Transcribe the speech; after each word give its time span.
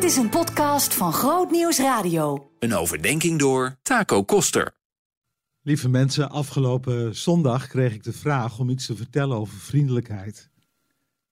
Dit 0.00 0.10
is 0.10 0.16
een 0.16 0.28
podcast 0.28 0.94
van 0.94 1.12
Groot 1.12 1.50
Nieuws 1.50 1.78
Radio. 1.78 2.50
Een 2.58 2.74
overdenking 2.74 3.38
door 3.38 3.76
Taco 3.82 4.24
Koster. 4.24 4.74
Lieve 5.62 5.88
mensen, 5.88 6.30
afgelopen 6.30 7.16
zondag 7.16 7.66
kreeg 7.66 7.94
ik 7.94 8.02
de 8.02 8.12
vraag 8.12 8.58
om 8.58 8.70
iets 8.70 8.86
te 8.86 8.96
vertellen 8.96 9.36
over 9.36 9.58
vriendelijkheid. 9.58 10.50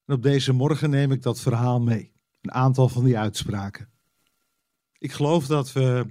En 0.06 0.14
op 0.14 0.22
deze 0.22 0.52
morgen 0.52 0.90
neem 0.90 1.12
ik 1.12 1.22
dat 1.22 1.40
verhaal 1.40 1.80
mee. 1.80 2.12
Een 2.40 2.52
aantal 2.52 2.88
van 2.88 3.04
die 3.04 3.18
uitspraken. 3.18 3.88
Ik 4.98 5.12
geloof 5.12 5.46
dat 5.46 5.72
we 5.72 6.06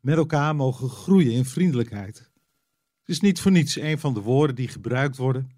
met 0.00 0.16
elkaar 0.16 0.56
mogen 0.56 0.88
groeien 0.88 1.32
in 1.32 1.44
vriendelijkheid. 1.44 2.18
Het 2.98 3.08
is 3.08 3.20
niet 3.20 3.40
voor 3.40 3.52
niets 3.52 3.76
een 3.76 3.98
van 3.98 4.14
de 4.14 4.20
woorden 4.20 4.56
die 4.56 4.68
gebruikt 4.68 5.16
worden 5.16 5.50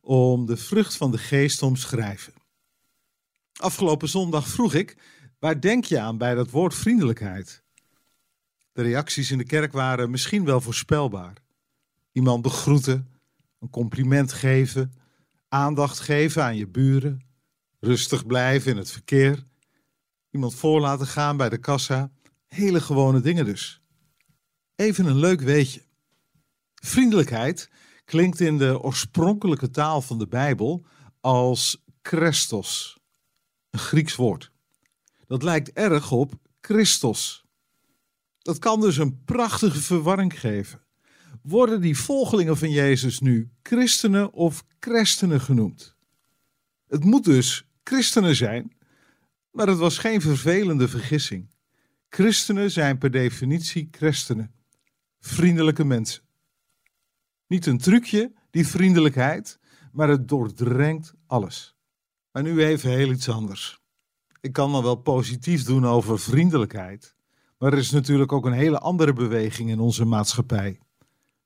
om 0.00 0.46
de 0.46 0.56
vrucht 0.56 0.96
van 0.96 1.10
de 1.10 1.18
geest 1.18 1.58
te 1.58 1.64
omschrijven. 1.64 2.32
Afgelopen 3.54 4.08
zondag 4.08 4.48
vroeg 4.48 4.74
ik: 4.74 4.96
waar 5.44 5.60
denk 5.60 5.84
je 5.84 6.00
aan 6.00 6.18
bij 6.18 6.34
dat 6.34 6.50
woord 6.50 6.74
vriendelijkheid? 6.74 7.62
De 8.72 8.82
reacties 8.82 9.30
in 9.30 9.38
de 9.38 9.44
kerk 9.44 9.72
waren 9.72 10.10
misschien 10.10 10.44
wel 10.44 10.60
voorspelbaar. 10.60 11.32
Iemand 12.12 12.42
begroeten, 12.42 13.08
een 13.60 13.70
compliment 13.70 14.32
geven, 14.32 14.92
aandacht 15.48 16.00
geven 16.00 16.44
aan 16.44 16.56
je 16.56 16.66
buren, 16.66 17.20
rustig 17.80 18.26
blijven 18.26 18.70
in 18.70 18.76
het 18.76 18.90
verkeer, 18.90 19.44
iemand 20.30 20.54
voor 20.54 20.80
laten 20.80 21.06
gaan 21.06 21.36
bij 21.36 21.48
de 21.48 21.58
kassa. 21.58 22.10
Hele 22.46 22.80
gewone 22.80 23.20
dingen 23.20 23.44
dus. 23.44 23.80
Even 24.76 25.06
een 25.06 25.18
leuk 25.18 25.40
weetje. 25.40 25.82
Vriendelijkheid 26.74 27.70
klinkt 28.04 28.40
in 28.40 28.58
de 28.58 28.80
oorspronkelijke 28.80 29.70
taal 29.70 30.02
van 30.02 30.18
de 30.18 30.26
Bijbel 30.26 30.84
als 31.20 31.84
Christos, 32.02 32.98
een 33.70 33.78
Grieks 33.78 34.16
woord. 34.16 34.52
Dat 35.26 35.42
lijkt 35.42 35.72
erg 35.72 36.12
op 36.12 36.34
Christos. 36.60 37.44
Dat 38.38 38.58
kan 38.58 38.80
dus 38.80 38.96
een 38.96 39.24
prachtige 39.24 39.80
verwarring 39.80 40.40
geven. 40.40 40.82
Worden 41.42 41.80
die 41.80 41.98
volgelingen 41.98 42.56
van 42.56 42.70
Jezus 42.70 43.20
nu 43.20 43.50
christenen 43.62 44.32
of 44.32 44.64
christenen 44.80 45.40
genoemd? 45.40 45.96
Het 46.88 47.04
moet 47.04 47.24
dus 47.24 47.66
christenen 47.82 48.36
zijn, 48.36 48.76
maar 49.50 49.66
het 49.66 49.78
was 49.78 49.98
geen 49.98 50.20
vervelende 50.20 50.88
vergissing. 50.88 51.50
Christenen 52.08 52.70
zijn 52.70 52.98
per 52.98 53.10
definitie 53.10 53.88
christenen, 53.90 54.54
vriendelijke 55.20 55.84
mensen. 55.84 56.22
Niet 57.46 57.66
een 57.66 57.78
trucje, 57.78 58.32
die 58.50 58.66
vriendelijkheid, 58.66 59.58
maar 59.92 60.08
het 60.08 60.28
doordrenkt 60.28 61.14
alles. 61.26 61.76
Maar 62.32 62.42
nu 62.42 62.64
even 62.64 62.90
heel 62.90 63.10
iets 63.10 63.28
anders. 63.28 63.83
Ik 64.44 64.52
kan 64.52 64.72
dan 64.72 64.82
wel 64.82 64.94
positief 64.94 65.64
doen 65.64 65.86
over 65.86 66.20
vriendelijkheid, 66.20 67.14
maar 67.58 67.72
er 67.72 67.78
is 67.78 67.90
natuurlijk 67.90 68.32
ook 68.32 68.46
een 68.46 68.52
hele 68.52 68.78
andere 68.78 69.12
beweging 69.12 69.70
in 69.70 69.80
onze 69.80 70.04
maatschappij. 70.04 70.78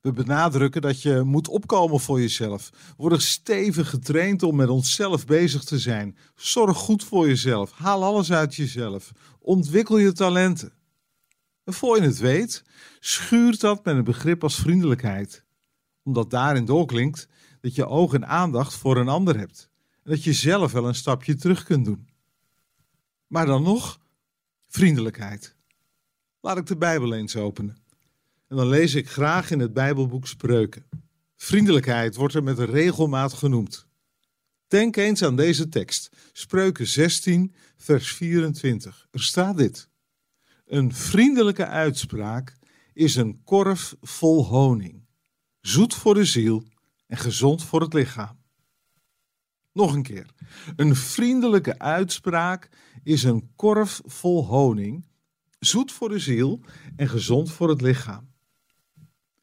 We 0.01 0.11
benadrukken 0.11 0.81
dat 0.81 1.01
je 1.01 1.21
moet 1.21 1.47
opkomen 1.47 1.99
voor 1.99 2.19
jezelf. 2.19 2.69
We 2.69 2.93
worden 2.97 3.21
stevig 3.21 3.89
getraind 3.89 4.43
om 4.43 4.55
met 4.55 4.69
onszelf 4.69 5.25
bezig 5.25 5.63
te 5.63 5.79
zijn. 5.79 6.17
Zorg 6.35 6.77
goed 6.77 7.03
voor 7.03 7.27
jezelf. 7.27 7.71
Haal 7.71 8.03
alles 8.03 8.31
uit 8.31 8.55
jezelf. 8.55 9.11
Ontwikkel 9.39 9.97
je 9.97 10.11
talenten. 10.11 10.73
En 11.63 11.73
voor 11.73 11.95
je 11.95 12.01
het 12.01 12.19
weet, 12.19 12.63
schuurt 12.99 13.59
dat 13.59 13.85
met 13.85 13.95
een 13.95 14.03
begrip 14.03 14.43
als 14.43 14.55
vriendelijkheid. 14.55 15.45
Omdat 16.03 16.29
daarin 16.29 16.65
doorklinkt 16.65 17.27
dat 17.61 17.75
je 17.75 17.87
oog 17.87 18.13
en 18.13 18.27
aandacht 18.27 18.73
voor 18.73 18.97
een 18.97 19.09
ander 19.09 19.37
hebt. 19.37 19.69
En 20.03 20.11
dat 20.11 20.23
je 20.23 20.33
zelf 20.33 20.71
wel 20.71 20.87
een 20.87 20.95
stapje 20.95 21.35
terug 21.35 21.63
kunt 21.63 21.85
doen. 21.85 22.08
Maar 23.29 23.45
dan 23.45 23.63
nog 23.63 23.99
vriendelijkheid. 24.67 25.55
Laat 26.39 26.57
ik 26.57 26.65
de 26.65 26.77
Bijbel 26.77 27.13
eens 27.13 27.35
openen. 27.35 27.77
En 28.47 28.55
dan 28.55 28.67
lees 28.67 28.93
ik 28.93 29.09
graag 29.09 29.51
in 29.51 29.59
het 29.59 29.73
Bijbelboek 29.73 30.27
Spreuken. 30.27 30.85
Vriendelijkheid 31.35 32.15
wordt 32.15 32.33
er 32.33 32.43
met 32.43 32.59
regelmaat 32.59 33.33
genoemd. 33.33 33.87
Denk 34.67 34.95
eens 34.95 35.23
aan 35.23 35.35
deze 35.35 35.69
tekst, 35.69 36.09
Spreuken 36.33 36.87
16, 36.87 37.53
vers 37.77 38.13
24. 38.13 39.07
Er 39.11 39.23
staat 39.23 39.57
dit. 39.57 39.89
Een 40.65 40.93
vriendelijke 40.93 41.65
uitspraak 41.65 42.57
is 42.93 43.15
een 43.15 43.43
korf 43.43 43.95
vol 44.01 44.45
honing, 44.45 45.05
zoet 45.61 45.93
voor 45.93 46.13
de 46.13 46.25
ziel 46.25 46.63
en 47.07 47.17
gezond 47.17 47.63
voor 47.63 47.81
het 47.81 47.93
lichaam. 47.93 48.38
Nog 49.73 49.93
een 49.93 50.03
keer. 50.03 50.25
Een 50.75 50.95
vriendelijke 50.95 51.79
uitspraak 51.79 52.69
is 53.03 53.23
een 53.23 53.51
korf 53.55 54.01
vol 54.05 54.45
honing, 54.45 55.05
zoet 55.59 55.91
voor 55.91 56.09
de 56.09 56.19
ziel 56.19 56.61
en 56.95 57.09
gezond 57.09 57.51
voor 57.51 57.69
het 57.69 57.81
lichaam. 57.81 58.31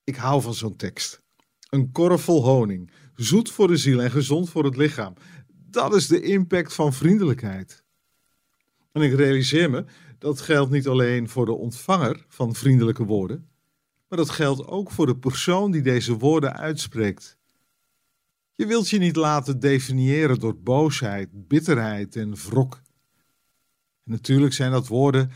Ik 0.05 0.17
hou 0.17 0.43
van 0.43 0.55
zo'n 0.55 0.77
tekst. 0.77 1.23
Een 1.71 1.93
korf 1.93 2.23
vol 2.23 2.45
honing, 2.45 2.91
zoet 3.15 3.51
voor 3.51 3.69
de 3.69 3.77
ziel 3.77 4.03
en 4.03 4.11
gezond 4.11 4.51
voor 4.51 4.65
het 4.65 4.77
lichaam. 4.77 5.15
Dat 5.71 5.95
is 5.95 6.07
de 6.07 6.21
impact 6.21 6.75
van 6.75 6.93
vriendelijkheid. 6.93 7.85
En 8.93 9.03
ik 9.03 9.15
realiseer 9.15 9.71
me, 9.71 9.85
dat 10.19 10.41
geldt 10.41 10.71
niet 10.71 10.89
alleen 10.89 11.29
voor 11.29 11.47
de 11.47 11.53
ontvanger 11.53 12.25
van 12.29 12.55
vriendelijke 12.55 13.05
woorden, 13.05 13.49
maar 14.09 14.19
dat 14.19 14.31
geldt 14.31 14.67
ook 14.67 14.91
voor 14.91 15.07
de 15.07 15.17
persoon 15.17 15.71
die 15.71 15.83
deze 15.83 16.17
woorden 16.17 16.57
uitspreekt. 16.57 17.39
Je 18.57 18.67
wilt 18.67 18.89
je 18.89 18.99
niet 18.99 19.17
laten 19.17 19.61
definiëren 19.61 20.39
door 20.39 20.57
boosheid, 20.57 21.49
bitterheid 21.49 22.17
en 22.17 22.35
wrok. 22.35 22.83
Natuurlijk 24.03 24.53
zijn 24.53 24.71
dat 24.71 24.87
woorden 24.87 25.31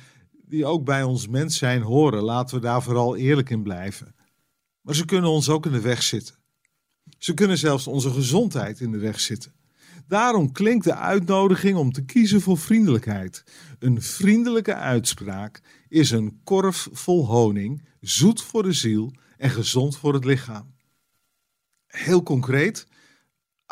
die 0.44 0.66
ook 0.66 0.84
bij 0.84 1.02
ons 1.02 1.28
mens 1.28 1.58
zijn 1.58 1.82
horen. 1.82 2.22
Laten 2.22 2.54
we 2.54 2.60
daar 2.60 2.82
vooral 2.82 3.16
eerlijk 3.16 3.50
in 3.50 3.62
blijven. 3.62 4.14
Maar 4.80 4.94
ze 4.94 5.04
kunnen 5.04 5.30
ons 5.30 5.48
ook 5.48 5.66
in 5.66 5.72
de 5.72 5.80
weg 5.80 6.02
zitten. 6.02 6.34
Ze 7.18 7.34
kunnen 7.34 7.58
zelfs 7.58 7.86
onze 7.86 8.10
gezondheid 8.10 8.80
in 8.80 8.90
de 8.90 8.98
weg 8.98 9.20
zitten. 9.20 9.52
Daarom 10.06 10.52
klinkt 10.52 10.84
de 10.84 10.94
uitnodiging 10.94 11.76
om 11.76 11.92
te 11.92 12.04
kiezen 12.04 12.40
voor 12.40 12.58
vriendelijkheid. 12.58 13.44
Een 13.78 14.02
vriendelijke 14.02 14.74
uitspraak 14.74 15.60
is 15.88 16.10
een 16.10 16.40
korf 16.44 16.88
vol 16.92 17.26
honing, 17.26 17.84
zoet 18.00 18.42
voor 18.42 18.62
de 18.62 18.72
ziel 18.72 19.12
en 19.36 19.50
gezond 19.50 19.96
voor 19.96 20.14
het 20.14 20.24
lichaam. 20.24 20.74
Heel 21.86 22.22
concreet, 22.22 22.86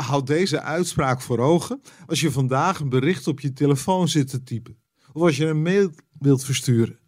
houd 0.02 0.26
deze 0.26 0.62
uitspraak 0.62 1.20
voor 1.20 1.38
ogen 1.38 1.80
als 2.06 2.20
je 2.20 2.30
vandaag 2.30 2.80
een 2.80 2.88
bericht 2.88 3.26
op 3.26 3.40
je 3.40 3.52
telefoon 3.52 4.08
zit 4.08 4.28
te 4.28 4.42
typen 4.42 4.78
of 5.12 5.22
als 5.22 5.36
je 5.36 5.46
een 5.46 5.62
mail 5.62 5.90
wilt 6.18 6.44
versturen. 6.44 6.98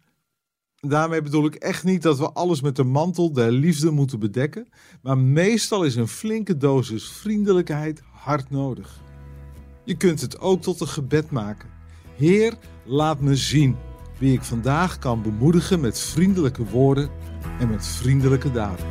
Daarmee 0.75 1.21
bedoel 1.21 1.45
ik 1.45 1.55
echt 1.55 1.83
niet 1.83 2.01
dat 2.01 2.17
we 2.17 2.31
alles 2.31 2.61
met 2.61 2.75
de 2.75 2.83
mantel 2.83 3.33
der 3.33 3.51
liefde 3.51 3.91
moeten 3.91 4.19
bedekken, 4.19 4.67
maar 5.01 5.17
meestal 5.17 5.83
is 5.83 5.95
een 5.95 6.07
flinke 6.07 6.57
dosis 6.57 7.09
vriendelijkheid 7.09 8.01
hard 8.11 8.49
nodig. 8.49 9.01
Je 9.83 9.97
kunt 9.97 10.21
het 10.21 10.39
ook 10.39 10.61
tot 10.61 10.81
een 10.81 10.87
gebed 10.87 11.31
maken. 11.31 11.69
Heer, 12.15 12.57
laat 12.85 13.21
me 13.21 13.35
zien 13.35 13.75
wie 14.19 14.33
ik 14.33 14.43
vandaag 14.43 14.99
kan 14.99 15.21
bemoedigen 15.21 15.79
met 15.79 15.99
vriendelijke 15.99 16.65
woorden 16.65 17.09
en 17.59 17.69
met 17.69 17.87
vriendelijke 17.87 18.51
daden. 18.51 18.85